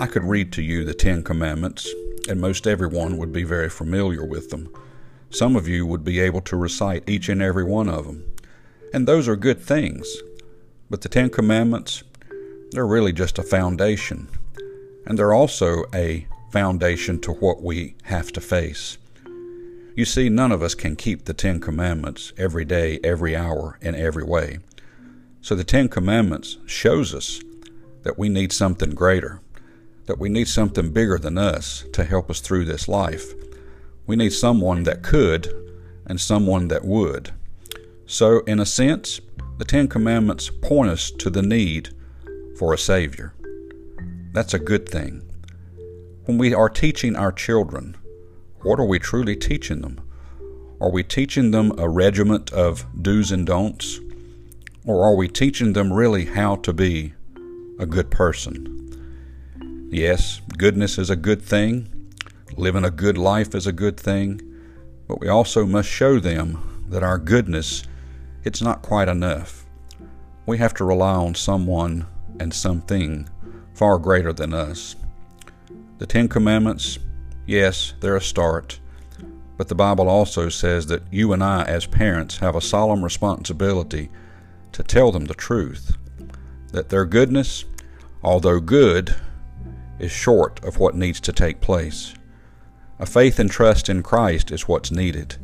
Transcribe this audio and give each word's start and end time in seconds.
I 0.00 0.06
could 0.06 0.22
read 0.22 0.52
to 0.52 0.62
you 0.62 0.84
the 0.84 0.94
Ten 0.94 1.24
Commandments, 1.24 1.92
and 2.28 2.40
most 2.40 2.68
everyone 2.68 3.16
would 3.16 3.32
be 3.32 3.42
very 3.42 3.68
familiar 3.68 4.24
with 4.24 4.50
them. 4.50 4.72
Some 5.30 5.56
of 5.56 5.66
you 5.66 5.86
would 5.86 6.04
be 6.04 6.20
able 6.20 6.40
to 6.42 6.56
recite 6.56 7.08
each 7.08 7.28
and 7.28 7.42
every 7.42 7.64
one 7.64 7.88
of 7.88 8.06
them. 8.06 8.24
And 8.94 9.08
those 9.08 9.26
are 9.26 9.34
good 9.34 9.60
things. 9.60 10.06
But 10.88 11.00
the 11.00 11.08
Ten 11.08 11.30
Commandments, 11.30 12.04
they're 12.70 12.86
really 12.86 13.12
just 13.12 13.40
a 13.40 13.42
foundation. 13.42 14.28
And 15.04 15.18
they're 15.18 15.34
also 15.34 15.84
a 15.92 16.28
foundation 16.52 17.20
to 17.22 17.32
what 17.32 17.60
we 17.60 17.96
have 18.04 18.30
to 18.34 18.40
face. 18.40 18.98
You 19.96 20.04
see, 20.04 20.28
none 20.28 20.52
of 20.52 20.62
us 20.62 20.76
can 20.76 20.94
keep 20.94 21.24
the 21.24 21.34
Ten 21.34 21.58
Commandments 21.60 22.32
every 22.36 22.64
day, 22.64 23.00
every 23.02 23.34
hour, 23.34 23.80
in 23.82 23.96
every 23.96 24.22
way. 24.22 24.60
So 25.40 25.56
the 25.56 25.64
Ten 25.64 25.88
Commandments 25.88 26.58
shows 26.66 27.16
us 27.16 27.40
that 28.04 28.16
we 28.16 28.28
need 28.28 28.52
something 28.52 28.94
greater, 28.94 29.40
that 30.08 30.18
we 30.18 30.30
need 30.30 30.48
something 30.48 30.90
bigger 30.90 31.18
than 31.18 31.36
us 31.36 31.84
to 31.92 32.02
help 32.02 32.30
us 32.30 32.40
through 32.40 32.64
this 32.64 32.88
life. 32.88 33.34
We 34.06 34.16
need 34.16 34.32
someone 34.32 34.84
that 34.84 35.02
could 35.02 35.52
and 36.06 36.18
someone 36.18 36.68
that 36.68 36.82
would. 36.82 37.30
So, 38.06 38.40
in 38.40 38.58
a 38.58 38.64
sense, 38.64 39.20
the 39.58 39.66
Ten 39.66 39.86
Commandments 39.86 40.50
point 40.62 40.90
us 40.90 41.10
to 41.10 41.28
the 41.28 41.42
need 41.42 41.90
for 42.58 42.72
a 42.72 42.78
Savior. 42.78 43.34
That's 44.32 44.54
a 44.54 44.58
good 44.58 44.88
thing. 44.88 45.22
When 46.24 46.38
we 46.38 46.54
are 46.54 46.70
teaching 46.70 47.14
our 47.14 47.30
children, 47.30 47.94
what 48.62 48.80
are 48.80 48.86
we 48.86 48.98
truly 48.98 49.36
teaching 49.36 49.82
them? 49.82 50.00
Are 50.80 50.90
we 50.90 51.02
teaching 51.02 51.50
them 51.50 51.78
a 51.78 51.86
regiment 51.86 52.50
of 52.50 52.86
do's 53.02 53.30
and 53.30 53.46
don'ts? 53.46 54.00
Or 54.86 55.04
are 55.04 55.14
we 55.14 55.28
teaching 55.28 55.74
them 55.74 55.92
really 55.92 56.24
how 56.24 56.56
to 56.56 56.72
be 56.72 57.12
a 57.78 57.84
good 57.84 58.10
person? 58.10 58.77
Yes, 59.90 60.42
goodness 60.58 60.98
is 60.98 61.08
a 61.08 61.16
good 61.16 61.40
thing. 61.40 62.12
Living 62.58 62.84
a 62.84 62.90
good 62.90 63.16
life 63.16 63.54
is 63.54 63.66
a 63.66 63.72
good 63.72 63.98
thing. 63.98 64.38
But 65.06 65.18
we 65.18 65.28
also 65.28 65.64
must 65.64 65.88
show 65.88 66.20
them 66.20 66.84
that 66.90 67.02
our 67.02 67.16
goodness, 67.16 67.84
it's 68.44 68.60
not 68.60 68.82
quite 68.82 69.08
enough. 69.08 69.64
We 70.44 70.58
have 70.58 70.74
to 70.74 70.84
rely 70.84 71.14
on 71.14 71.34
someone 71.34 72.06
and 72.38 72.52
something 72.52 73.30
far 73.72 73.98
greater 73.98 74.34
than 74.34 74.52
us. 74.52 74.94
The 75.96 76.06
Ten 76.06 76.28
Commandments, 76.28 76.98
yes, 77.46 77.94
they're 78.00 78.16
a 78.16 78.20
start. 78.20 78.80
But 79.56 79.68
the 79.68 79.74
Bible 79.74 80.10
also 80.10 80.50
says 80.50 80.86
that 80.88 81.02
you 81.10 81.32
and 81.32 81.42
I, 81.42 81.64
as 81.64 81.86
parents, 81.86 82.38
have 82.38 82.54
a 82.54 82.60
solemn 82.60 83.02
responsibility 83.02 84.10
to 84.72 84.82
tell 84.82 85.12
them 85.12 85.24
the 85.24 85.34
truth. 85.34 85.96
That 86.72 86.90
their 86.90 87.06
goodness, 87.06 87.64
although 88.22 88.60
good, 88.60 89.16
is 89.98 90.10
short 90.10 90.62
of 90.64 90.78
what 90.78 90.94
needs 90.94 91.20
to 91.20 91.32
take 91.32 91.60
place. 91.60 92.14
A 92.98 93.06
faith 93.06 93.38
and 93.38 93.50
trust 93.50 93.88
in 93.88 94.02
Christ 94.02 94.50
is 94.50 94.68
what's 94.68 94.90
needed. 94.90 95.36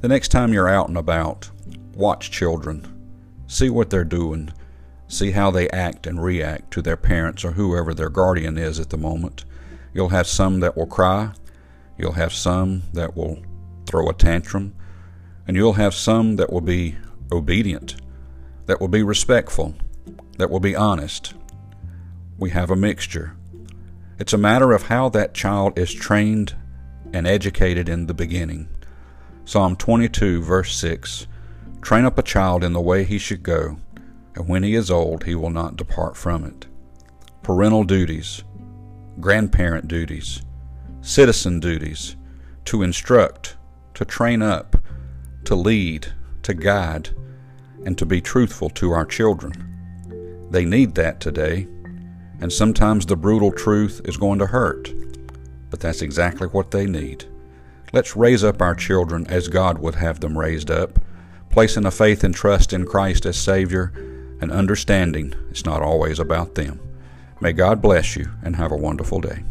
The 0.00 0.08
next 0.08 0.28
time 0.28 0.52
you're 0.52 0.68
out 0.68 0.88
and 0.88 0.96
about, 0.96 1.50
watch 1.94 2.30
children. 2.30 2.86
See 3.46 3.70
what 3.70 3.90
they're 3.90 4.04
doing. 4.04 4.52
See 5.08 5.32
how 5.32 5.50
they 5.50 5.68
act 5.70 6.06
and 6.06 6.22
react 6.22 6.70
to 6.72 6.82
their 6.82 6.96
parents 6.96 7.44
or 7.44 7.52
whoever 7.52 7.94
their 7.94 8.10
guardian 8.10 8.58
is 8.58 8.78
at 8.78 8.90
the 8.90 8.96
moment. 8.96 9.44
You'll 9.92 10.08
have 10.08 10.26
some 10.26 10.60
that 10.60 10.76
will 10.76 10.86
cry. 10.86 11.32
You'll 11.96 12.12
have 12.12 12.32
some 12.32 12.82
that 12.92 13.16
will 13.16 13.42
throw 13.86 14.08
a 14.08 14.14
tantrum. 14.14 14.74
And 15.46 15.56
you'll 15.56 15.74
have 15.74 15.94
some 15.94 16.36
that 16.36 16.52
will 16.52 16.60
be 16.60 16.96
obedient, 17.30 17.96
that 18.66 18.80
will 18.80 18.88
be 18.88 19.02
respectful, 19.02 19.74
that 20.38 20.50
will 20.50 20.60
be 20.60 20.74
honest. 20.74 21.34
We 22.38 22.50
have 22.50 22.70
a 22.70 22.76
mixture. 22.76 23.36
It's 24.16 24.32
a 24.32 24.38
matter 24.38 24.72
of 24.72 24.84
how 24.84 25.08
that 25.08 25.34
child 25.34 25.76
is 25.76 25.92
trained 25.92 26.54
and 27.12 27.26
educated 27.26 27.88
in 27.88 28.06
the 28.06 28.14
beginning. 28.14 28.68
Psalm 29.44 29.74
22, 29.74 30.40
verse 30.40 30.76
6 30.76 31.26
Train 31.82 32.04
up 32.04 32.16
a 32.16 32.22
child 32.22 32.62
in 32.62 32.72
the 32.72 32.80
way 32.80 33.02
he 33.02 33.18
should 33.18 33.42
go, 33.42 33.76
and 34.36 34.48
when 34.48 34.62
he 34.62 34.74
is 34.74 34.90
old, 34.90 35.24
he 35.24 35.34
will 35.34 35.50
not 35.50 35.76
depart 35.76 36.16
from 36.16 36.44
it. 36.44 36.66
Parental 37.42 37.82
duties, 37.82 38.44
grandparent 39.18 39.88
duties, 39.88 40.42
citizen 41.00 41.58
duties, 41.58 42.14
to 42.66 42.82
instruct, 42.82 43.56
to 43.94 44.04
train 44.04 44.42
up, 44.42 44.76
to 45.44 45.56
lead, 45.56 46.06
to 46.42 46.54
guide, 46.54 47.10
and 47.84 47.98
to 47.98 48.06
be 48.06 48.20
truthful 48.20 48.70
to 48.70 48.92
our 48.92 49.04
children. 49.04 49.52
They 50.50 50.64
need 50.64 50.94
that 50.94 51.20
today 51.20 51.66
and 52.40 52.52
sometimes 52.52 53.06
the 53.06 53.16
brutal 53.16 53.52
truth 53.52 54.00
is 54.04 54.16
going 54.16 54.38
to 54.38 54.46
hurt. 54.46 54.92
But 55.70 55.80
that's 55.80 56.02
exactly 56.02 56.46
what 56.48 56.70
they 56.70 56.86
need. 56.86 57.24
Let's 57.92 58.16
raise 58.16 58.42
up 58.42 58.60
our 58.60 58.74
children 58.74 59.26
as 59.28 59.48
God 59.48 59.78
would 59.78 59.94
have 59.96 60.20
them 60.20 60.36
raised 60.36 60.70
up, 60.70 60.98
placing 61.50 61.86
a 61.86 61.90
faith 61.90 62.24
and 62.24 62.34
trust 62.34 62.72
in 62.72 62.86
Christ 62.86 63.24
as 63.26 63.36
Savior 63.36 63.92
and 64.40 64.50
understanding 64.50 65.34
it's 65.50 65.64
not 65.64 65.82
always 65.82 66.18
about 66.18 66.54
them. 66.54 66.80
May 67.40 67.52
God 67.52 67.80
bless 67.80 68.16
you 68.16 68.30
and 68.42 68.56
have 68.56 68.72
a 68.72 68.76
wonderful 68.76 69.20
day. 69.20 69.44